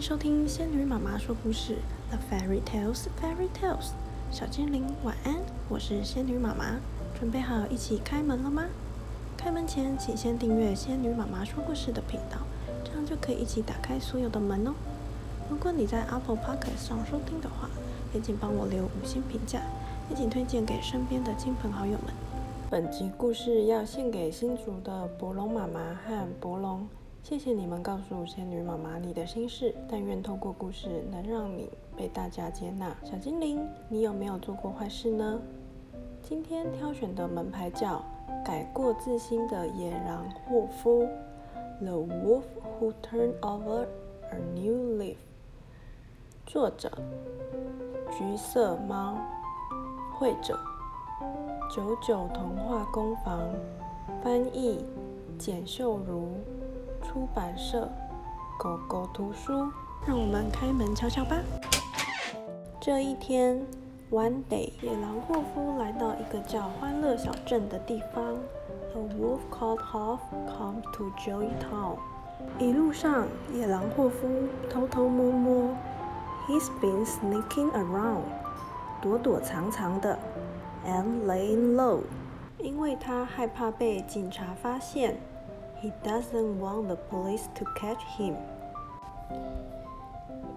[0.00, 1.76] 收听仙女妈妈说故事
[2.08, 3.90] ，The Fairy Tales, Fairy Tales。
[4.32, 5.36] 小精灵晚安，
[5.68, 6.80] 我是仙女妈妈，
[7.18, 8.64] 准备好一起开门了吗？
[9.36, 12.38] 开门前，请先订阅仙女妈妈说故事的频道，
[12.82, 14.72] 这样就可以一起打开所有的门哦。
[15.50, 17.68] 如果你在 Apple Podcast 上收听的话，
[18.14, 19.60] 也请帮我留五星评价，
[20.08, 22.14] 也请推荐给身边的亲朋好友们。
[22.70, 26.88] 本集故事要献给新竹的博龙妈妈和博龙。
[27.22, 32.96] 谢谢你们告诉仙女妈妈你的心事，但愿透过故事能让你被大家接纳。
[33.04, 35.40] 小精灵，你有没有做过坏事呢？
[36.22, 38.02] 今天挑选的门牌叫
[38.44, 41.04] 《改过自新的野狼霍夫》
[41.84, 42.42] （The Wolf
[42.80, 43.86] Who Turned Over
[44.30, 45.16] a New Leaf）。
[46.46, 46.90] 作者：
[48.10, 49.18] 橘色猫，
[50.18, 50.58] 绘者：
[51.70, 53.40] 九九童话工坊，
[54.24, 54.84] 翻译：
[55.38, 56.32] 简秀如。
[57.02, 57.90] 出版社，
[58.58, 59.70] 狗狗图书。
[60.06, 61.36] 让我们开门瞧瞧吧。
[62.80, 63.60] 这一天
[64.10, 68.36] ，One day，野狼霍夫来到一个叫欢乐小镇的地方。
[68.94, 71.98] A wolf called Hoff comes to Joy Town。
[72.58, 74.26] 一路上，野狼霍夫
[74.70, 75.76] 偷偷摸摸
[76.48, 78.22] ，He's been sneaking around，
[79.02, 80.18] 躲躲藏藏的
[80.86, 82.00] ，and laying low，
[82.58, 85.20] 因为他害怕被警察发现。
[85.81, 88.35] He doesn't want the police to catch him.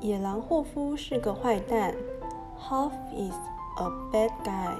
[0.00, 1.94] 野狼霍夫是个坏蛋。
[2.58, 3.34] Hoff is
[3.76, 4.76] a bad guy.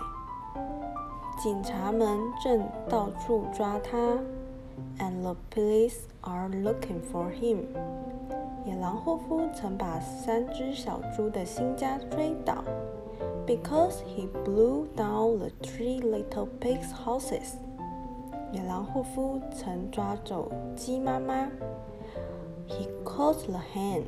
[1.42, 3.96] 警察们正到处抓他。
[4.98, 7.66] And the police are looking for him.
[8.64, 12.64] 野狼霍夫曾把三只小猪的新家追倒。
[13.46, 17.56] Because he blew down the three little pigs' houses.
[18.53, 21.49] 野狼霍夫曾抓走鸡妈妈。
[22.67, 24.03] He caught the hen，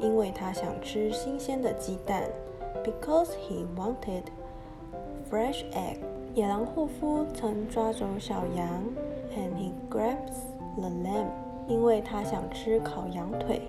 [0.00, 2.24] 因为他想吃新鲜的鸡蛋。
[2.82, 4.24] Because he wanted
[5.30, 5.98] fresh egg。
[6.34, 8.82] 野狼霍夫曾抓走小羊。
[9.36, 10.40] And he grabs
[10.76, 11.28] the lamb，
[11.68, 13.62] 因为他想吃烤羊腿。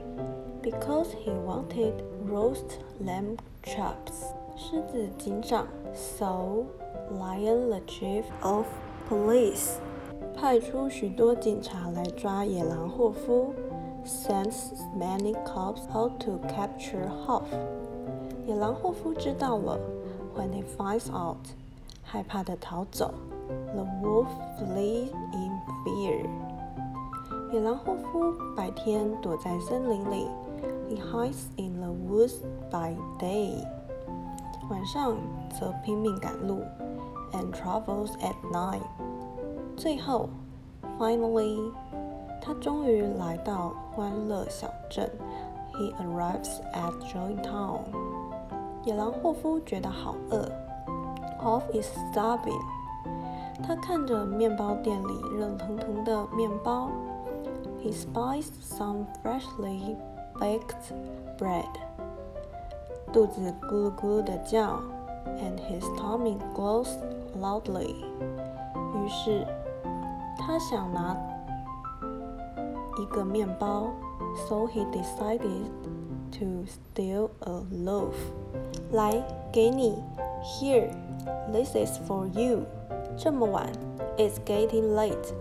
[0.64, 1.94] Because he wanted
[2.28, 4.34] roast lamb chops。
[4.56, 6.66] 狮子警长，So
[7.14, 8.66] lion the chief of
[9.09, 9.75] Police
[10.35, 13.53] 派出许多警察来抓野狼霍夫。
[14.05, 17.45] Sends many cops out to capture Hoff。
[18.47, 19.79] 野狼霍夫知道了。
[20.37, 21.37] When he finds out，
[22.03, 23.13] 害怕地逃走。
[23.75, 24.27] The wolf
[24.59, 25.53] flees in
[25.85, 26.27] fear。
[27.53, 30.27] 野狼霍夫白天躲在森林里。
[30.89, 32.37] He hides in the woods
[32.71, 33.65] by day。
[34.70, 35.18] 晚上
[35.60, 36.62] 则拼命赶路。
[37.34, 38.82] And travels at night。
[39.76, 40.30] 最后
[40.98, 41.72] ，finally，
[42.42, 45.12] 他终于来到欢乐小镇。
[45.74, 47.82] He arrives at Joy Town。
[48.84, 50.50] 野狼霍夫觉得好饿。
[51.42, 52.62] Hoff is starving。
[53.62, 56.90] 他看着面包店里热腾腾的面包。
[57.84, 59.98] He spies some freshly
[60.40, 60.94] baked
[61.38, 61.66] bread。
[63.12, 64.80] 肚子咕噜咕噜的叫。
[65.40, 66.88] And his tummy growls
[67.40, 67.96] loudly。
[68.96, 69.46] 于是，
[70.38, 71.16] 他想拿
[72.98, 73.90] 一个面包
[74.48, 75.68] ，so he decided
[76.32, 78.14] to steal a loaf。
[78.92, 80.02] 来，给你
[80.44, 82.62] ，Here，this is for you。
[83.18, 83.68] 这么晚
[84.18, 85.34] ，it's getting late。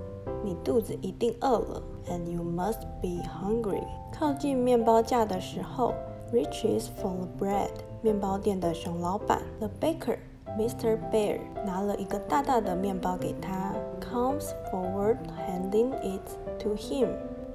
[0.42, 3.84] 你肚子一定饿了，and you must be hungry。
[4.12, 5.94] 靠近面包架的时候
[6.31, 7.69] ，reaches for the bread。
[8.01, 10.97] 面包店的熊老板，the baker。Mr.
[11.09, 15.17] Bear 拿了一个大大的面包给他，comes forward
[15.47, 17.07] handing it to him。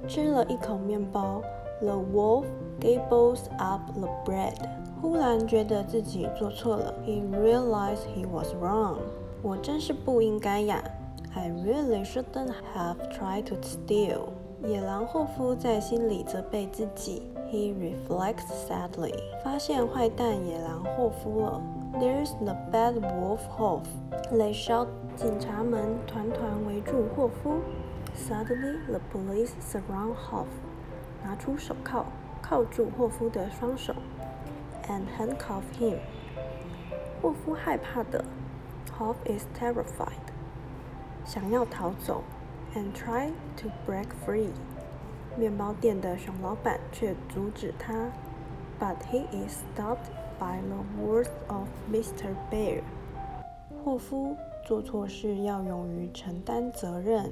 [0.07, 1.43] 吃了一口面包，
[1.79, 2.45] the wolf
[2.79, 4.55] gobbles up the bread。
[4.99, 8.95] 忽然觉得自己做错了，he realized he was wrong。
[9.43, 10.83] 我真是不应该呀，
[11.35, 14.29] I really shouldn't have tried to steal。
[14.64, 19.12] 野狼霍夫在心里责备自己，he reflects sadly。
[19.42, 21.60] 发现坏蛋野狼霍夫了。
[21.94, 23.82] There's the bad wolf Hoff.
[24.30, 24.86] They shout.
[25.16, 27.60] 警察们团团围住霍夫。
[28.16, 30.46] Suddenly, the police surround Hoff.
[31.24, 32.04] 拿出手铐，
[32.40, 33.92] 铐住霍夫的双手。
[34.88, 35.98] And handcuff him.
[37.20, 38.24] 霍夫害怕的。
[38.96, 40.30] Hoff is terrified.
[41.24, 42.22] 想要逃走。
[42.74, 44.50] And try to break free.
[45.36, 48.10] 面包店的熊老板却阻止他。
[48.80, 50.10] But he is stopped.
[50.40, 52.34] By the words of Mr.
[52.50, 52.82] Bear，
[53.84, 54.34] 霍夫
[54.66, 57.30] 做错事要勇于承担责任。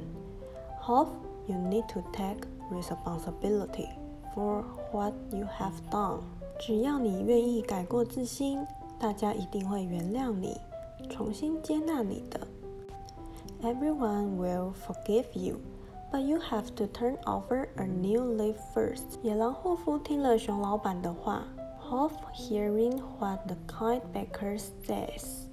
[0.80, 3.88] Hoff，you need to take responsibility
[4.32, 6.20] for what you have done。
[6.60, 8.64] 只要你愿意改过自新，
[8.96, 10.56] 大家一定会原谅你，
[11.08, 12.46] 重新接纳你的。
[13.63, 15.59] Everyone will forgive you,
[16.11, 19.19] but you have to turn over a new leaf first。
[19.23, 21.43] 野狼霍夫听了熊老板的话，
[21.89, 25.47] half hearing what the kind baker says，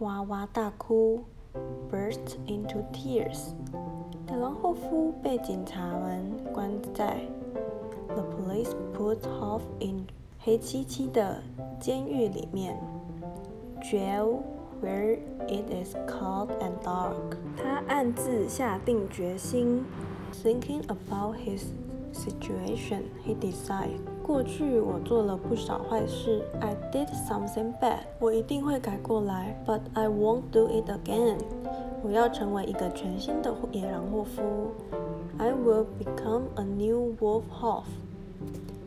[0.00, 1.24] 哇哇大哭，
[1.90, 3.52] burst into tears。
[4.28, 7.20] 野狼霍夫被警察们关在，
[8.08, 10.06] the police put Hoff in
[10.40, 11.42] 黑漆漆的
[11.80, 12.76] 监狱里面，
[13.82, 14.40] jail。
[14.82, 15.18] Where
[15.48, 19.84] it is cold and dark，他暗自下定决心。
[20.44, 21.64] Thinking about his
[22.12, 31.38] situation, he decided，过去我做了不少坏事，I did something bad，我一定会改过来，But I won't do it again，
[32.04, 34.72] 我要成为一个全新的野狼霍夫，
[35.38, 37.84] I will become a new wolf Hoff，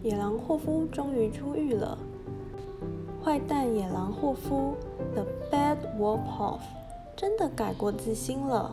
[0.04, 1.98] 野狼霍夫终于出狱了。
[3.27, 4.77] 坏蛋野狼霍夫
[5.13, 6.61] ，The bad wolf Hoff，
[7.17, 8.73] 真的改过自新了。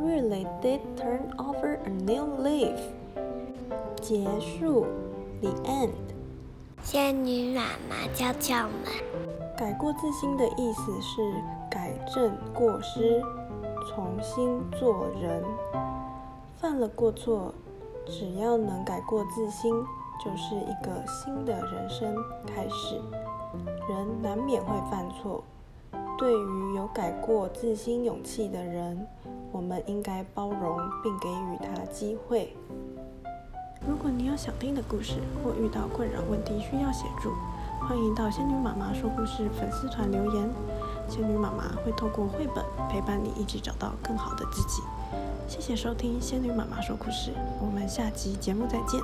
[0.00, 2.78] Really did turn over a new leaf。
[4.00, 4.86] 结束
[5.40, 5.90] ，The end。
[6.84, 11.20] 仙女妈妈教教我们，改过自新的意思是
[11.68, 13.20] 改正过失，
[13.88, 15.42] 重新做人。
[16.58, 17.52] 犯了过错，
[18.06, 19.74] 只要能改过自新，
[20.24, 22.14] 就是一个新的人生
[22.46, 23.00] 开始。
[23.88, 25.42] 人难免会犯错，
[26.18, 29.06] 对于有改过自新勇气的人，
[29.50, 32.54] 我们应该包容并给予他机会。
[33.86, 37.32] 如果你有想听的故事，或遇到困扰问题需要协助，
[37.80, 40.50] 欢迎到仙女妈妈说故事粉丝团留言，
[41.08, 44.82] 仙女妈妈会透过绘本陪伴你一起找到更好的自己。
[45.46, 49.00] 谢谢收听仙女妈妈说故事，我们下集节目再见。